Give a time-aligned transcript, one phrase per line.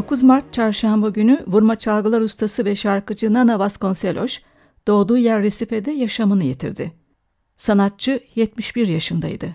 [0.00, 4.38] 9 Mart çarşamba günü vurma çalgılar ustası ve şarkıcı Nana Vasconcelos
[4.86, 6.92] doğduğu yer Resife'de yaşamını yitirdi.
[7.56, 9.46] Sanatçı 71 yaşındaydı.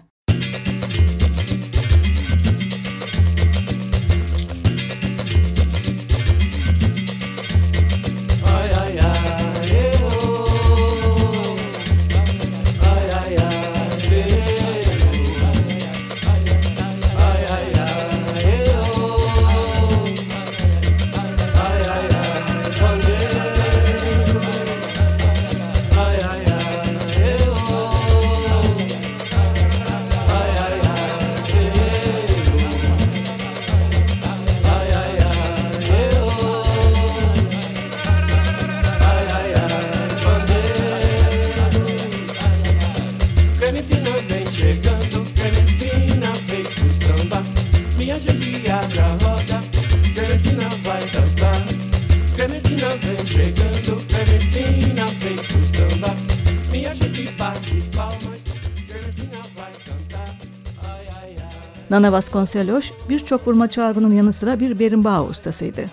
[61.95, 65.85] Nana Vasconcelos birçok vurma çalgının yanı sıra bir berimbau ustasıydı.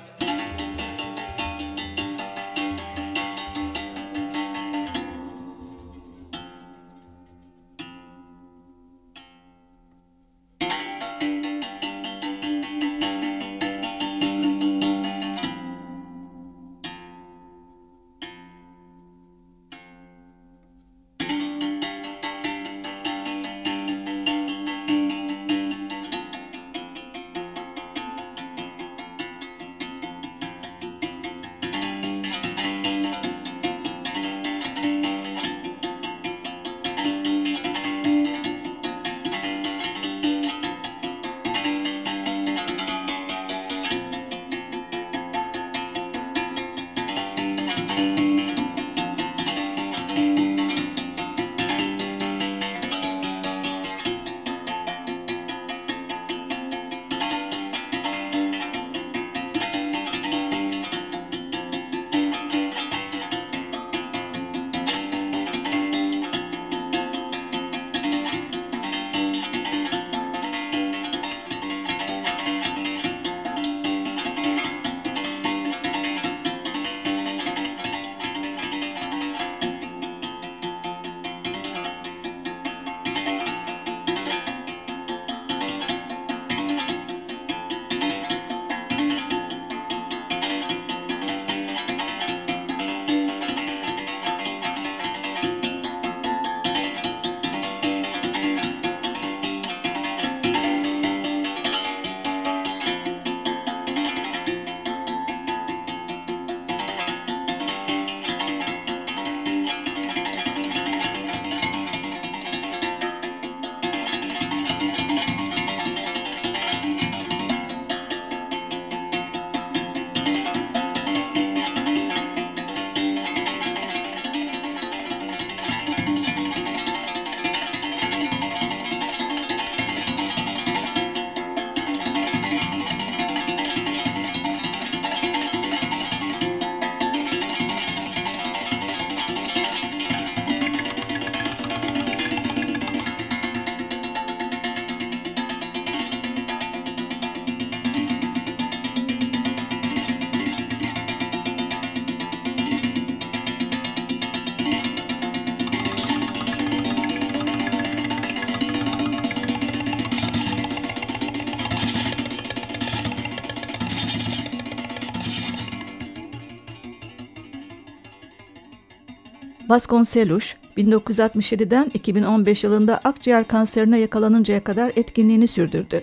[169.72, 176.02] Vasconcelos 1967'den 2015 yılında akciğer kanserine yakalanıncaya kadar etkinliğini sürdürdü.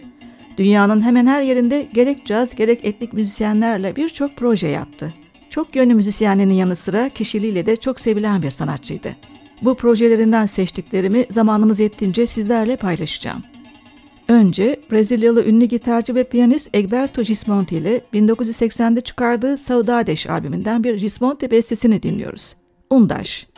[0.58, 5.14] Dünyanın hemen her yerinde gerek caz gerek etnik müzisyenlerle birçok proje yaptı.
[5.50, 9.16] Çok yönlü müzisyenliğinin yanı sıra kişiliğiyle de çok sevilen bir sanatçıydı.
[9.62, 13.42] Bu projelerinden seçtiklerimi zamanımız yettiğince sizlerle paylaşacağım.
[14.28, 21.52] Önce Brezilyalı ünlü gitarcı ve piyanist Egberto Gismonti ile 1980'de çıkardığı Saudades albümünden bir Gismonti
[21.52, 22.56] bestesini dinliyoruz.
[22.90, 23.49] Undaş.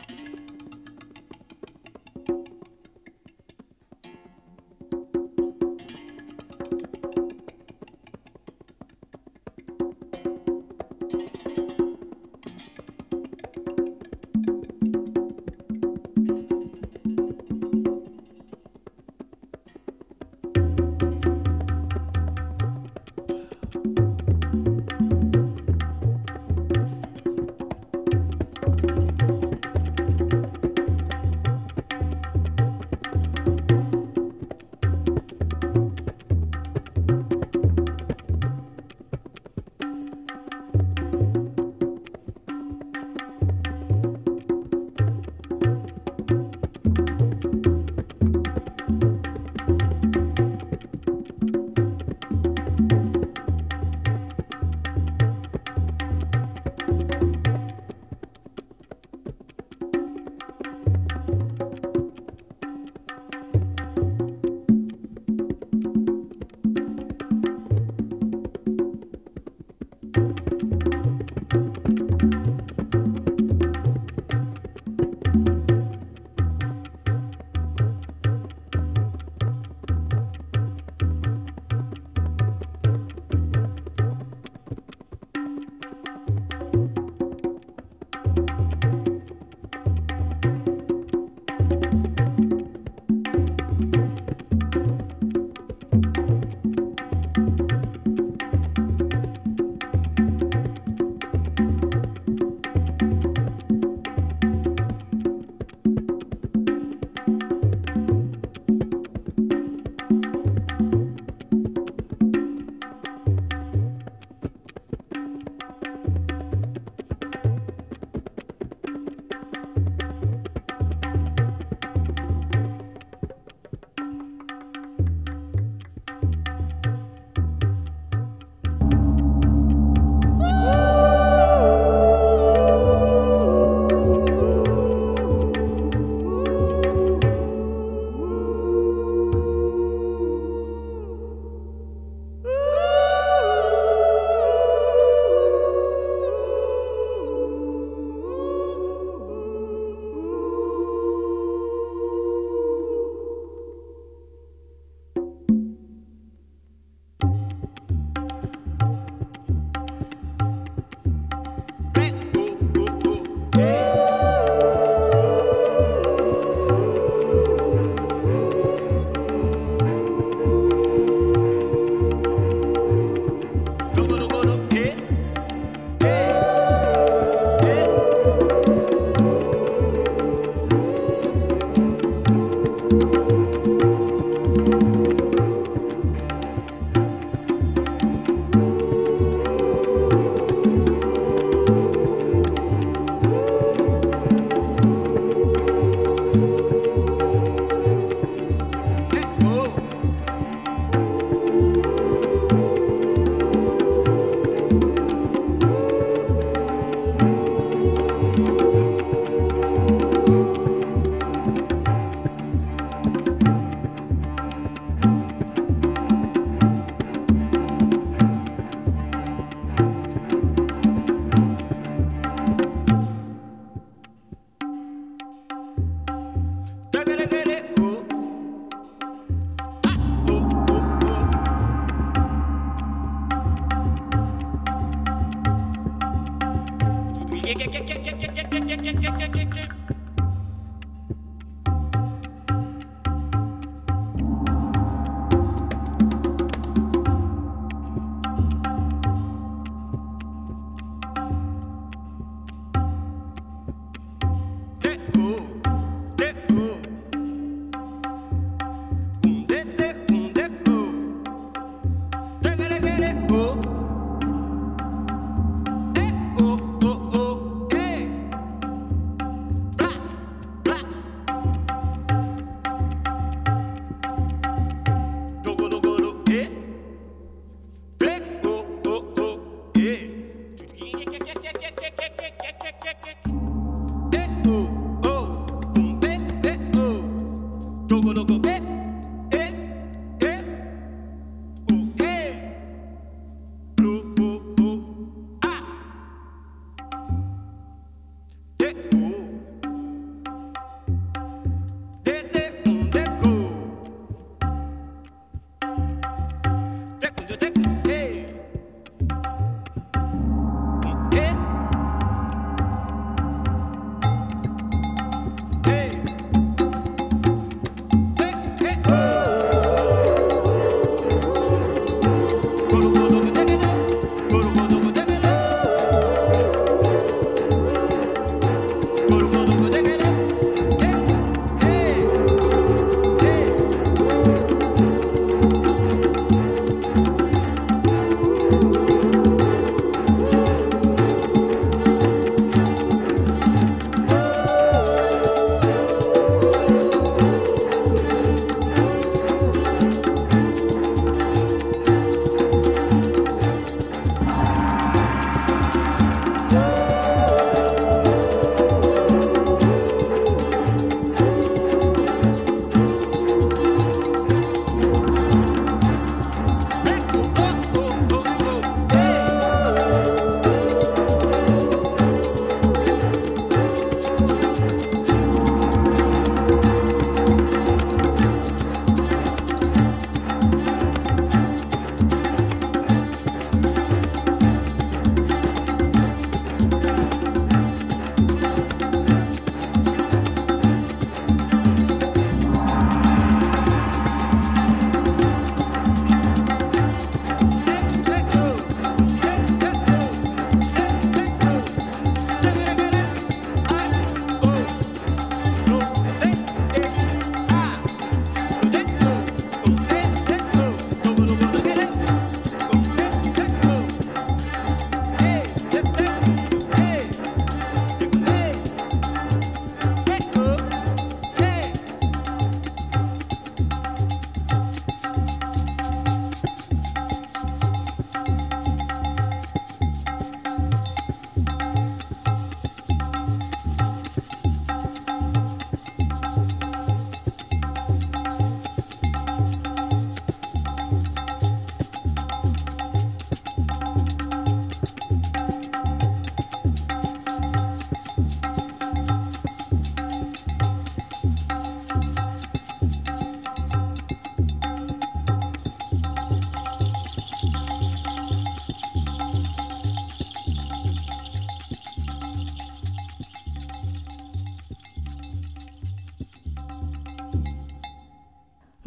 [255.22, 255.51] Ooh.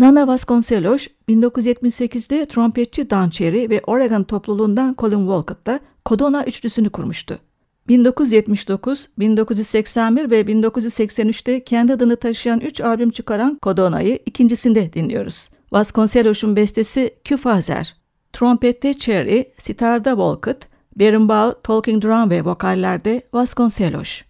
[0.05, 7.39] Nana Vasconcelos 1978'de trompetçi Dan Cherry ve Oregon topluluğundan Colin Walcott'la Kodona üçlüsünü kurmuştu.
[7.87, 15.49] 1979, 1981 ve 1983'te kendi adını taşıyan 3 albüm çıkaran Kodona'yı ikincisinde dinliyoruz.
[15.71, 17.95] Vasconcelos'un bestesi Küfazer.
[18.33, 24.21] Trompette Cherry, sitarda Walcott, berimbau, talking drum ve vokallerde Vasconcelos.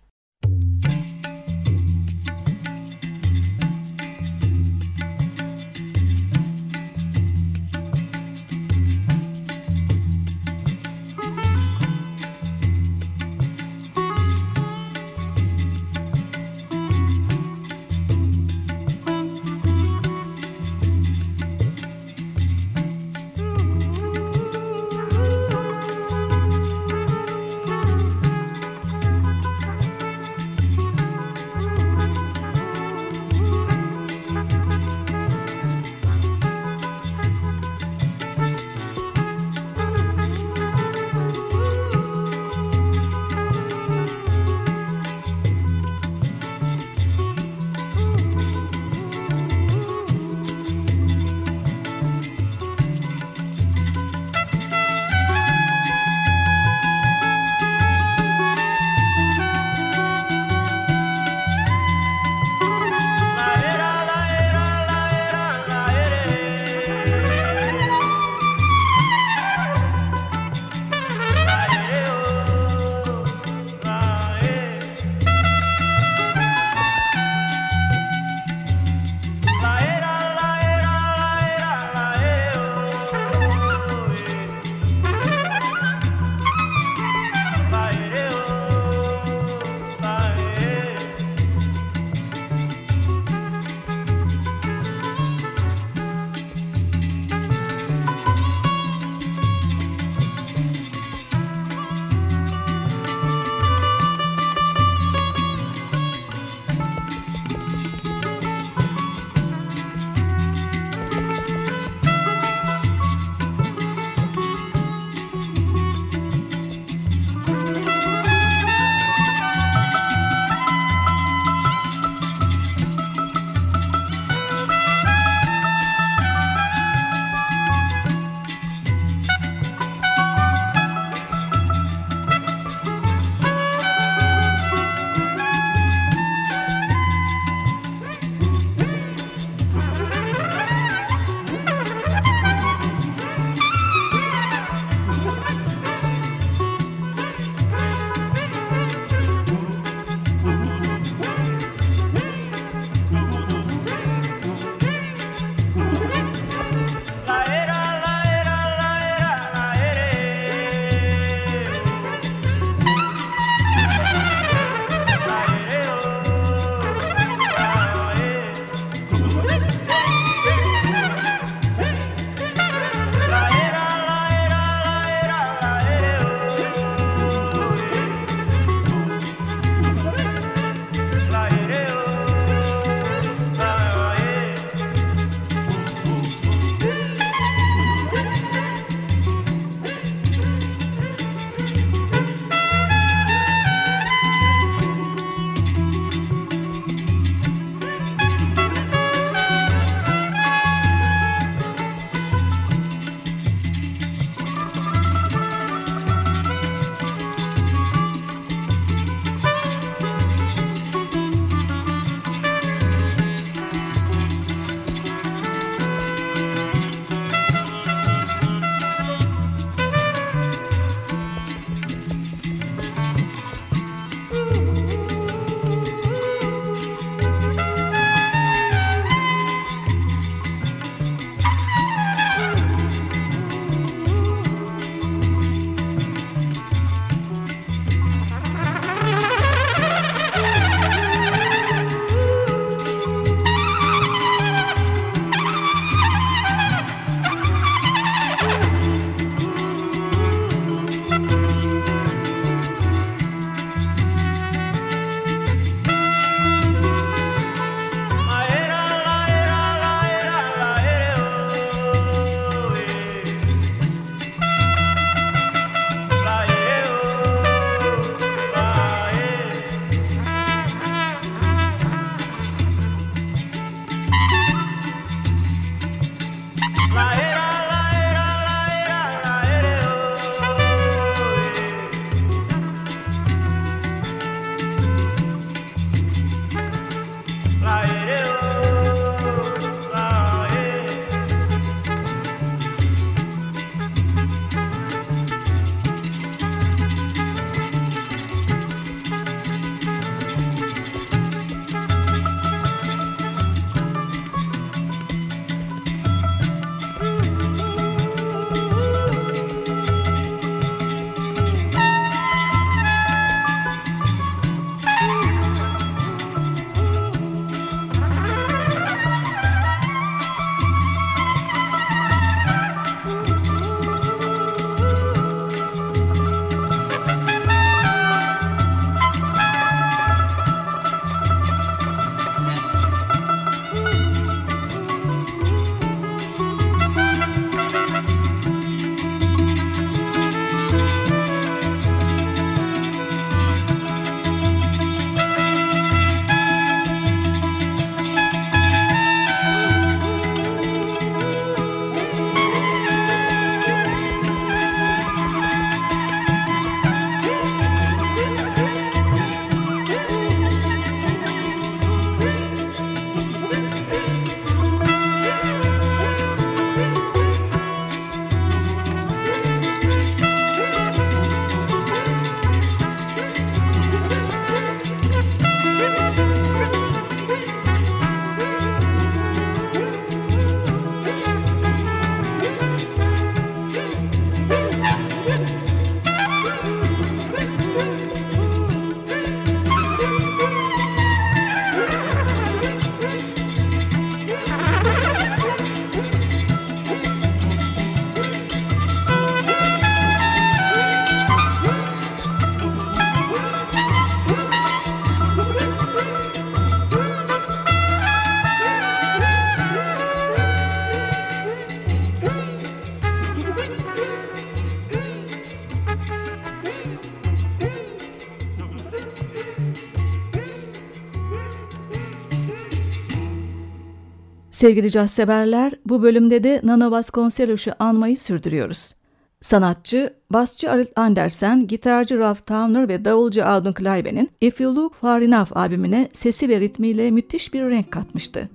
[424.66, 428.96] Sevgili caz severler, bu bölümde de Nana Vasconcelos'u anmayı sürdürüyoruz.
[429.42, 435.22] Sanatçı, basçı Arnold Andersen, gitarcı Ralph Towner ve davulcu Alden Kleiben'in If You Look Far
[435.22, 438.50] Enough albümüne sesi ve ritmiyle müthiş bir renk katmıştı.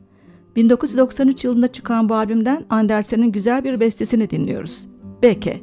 [0.56, 4.88] 1993 yılında çıkan bu albümden Andersen'in güzel bir bestesini dinliyoruz.
[5.22, 5.60] Beke.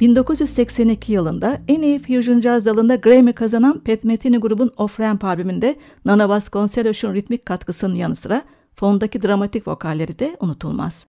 [0.00, 5.76] 1982 yılında en iyi Fusion Jazz dalında Grammy kazanan Pat Metheny grubun Off Ramp albümünde
[6.04, 8.42] Nana Vasconcelos'un ritmik katkısının yanı sıra
[8.74, 11.06] fondaki dramatik vokalleri de unutulmaz.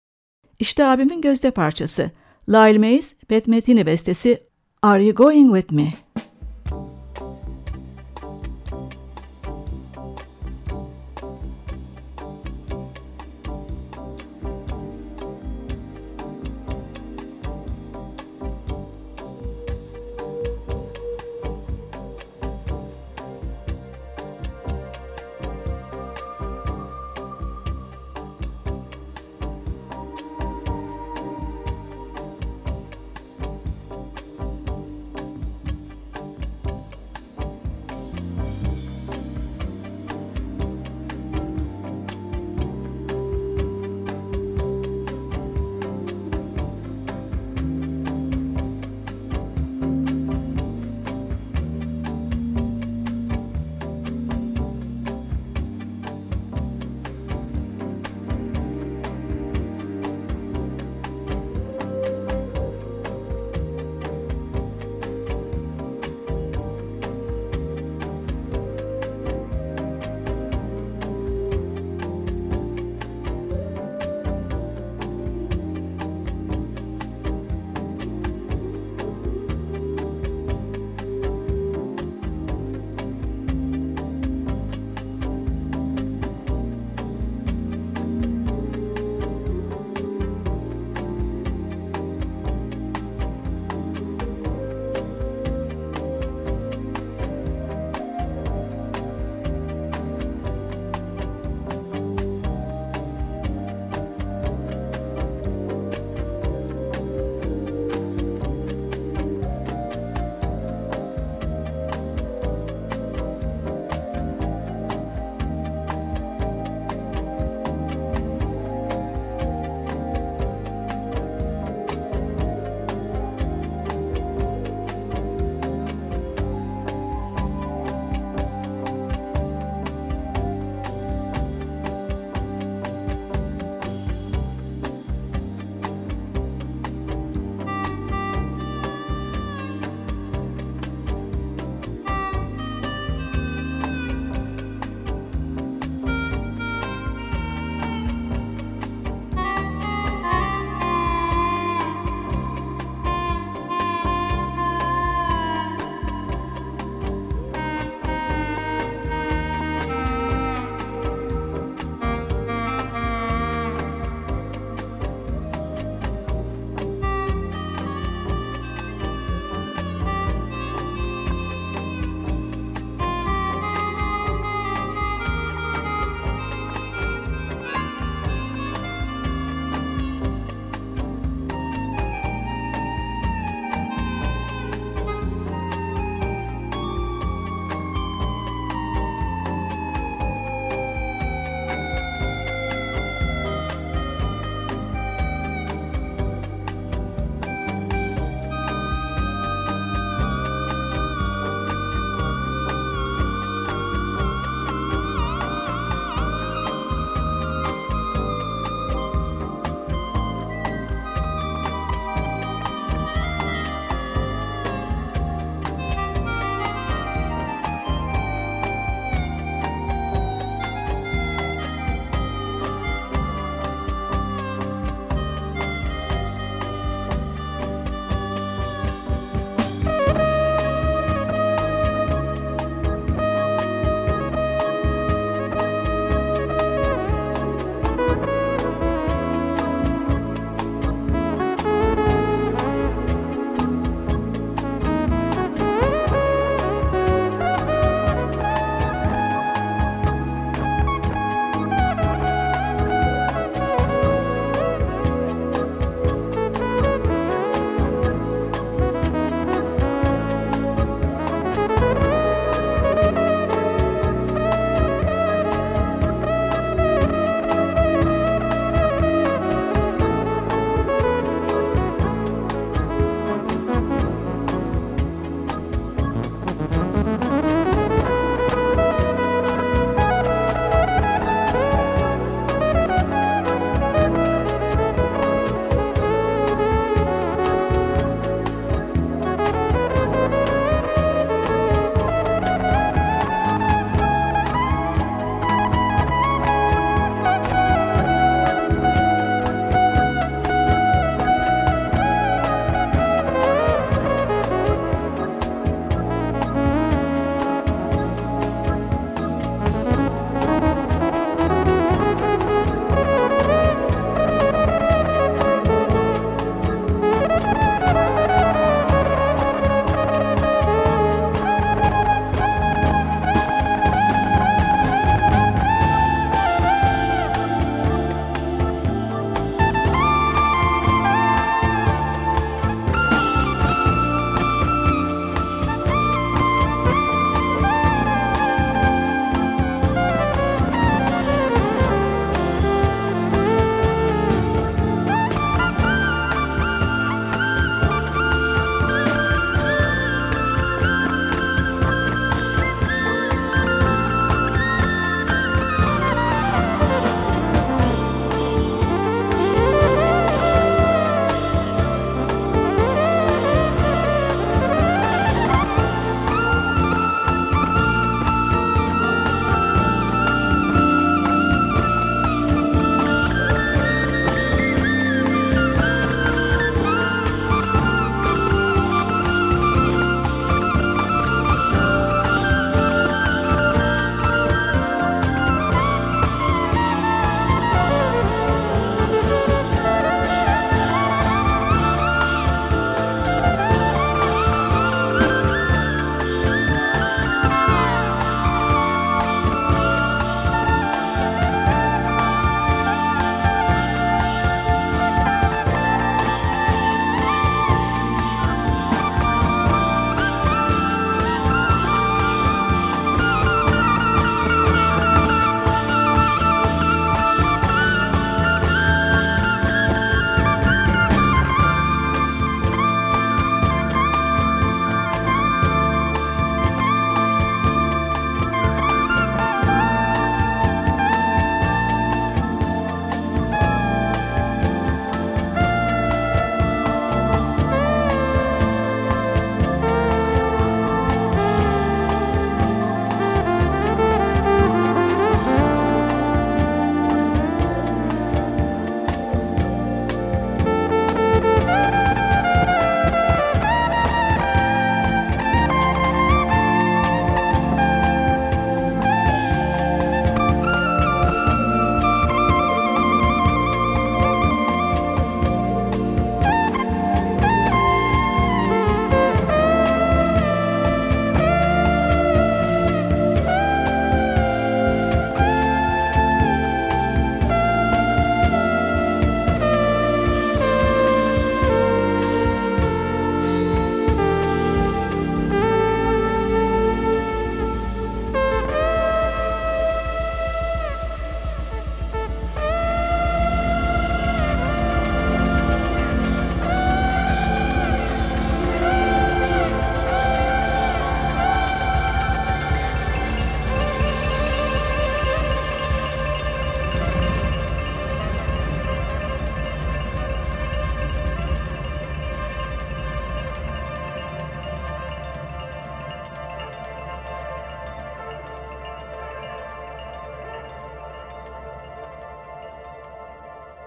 [0.59, 2.11] İşte albümün gözde parçası.
[2.49, 4.43] Lyle Mays, Pat Metheny bestesi
[4.81, 5.93] Are You Going With Me?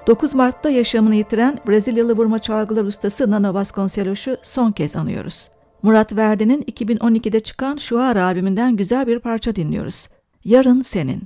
[0.07, 5.48] 9 Mart'ta yaşamını yitiren Brezilyalı vurma çalgılar ustası Nana Vasconcelos'u son kez anıyoruz.
[5.82, 10.09] Murat Verdi'nin 2012'de çıkan Şuar albümünden güzel bir parça dinliyoruz.
[10.44, 11.22] Yarın Senin.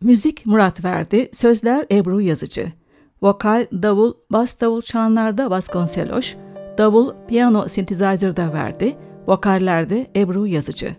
[0.00, 2.72] Müzik Murat Verdi, sözler Ebru Yazıcı.
[3.22, 6.34] Vokal, davul, bas davul çanlarda Vasconcelos,
[6.78, 8.96] davul, piyano synthesizer'da Verdi,
[9.26, 10.96] vokallerde Ebru Yazıcı.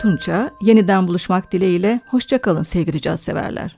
[0.00, 0.50] Tunça.
[0.60, 2.00] Yeniden buluşmak dileğiyle.
[2.06, 3.76] Hoşçakalın sevgili caz severler.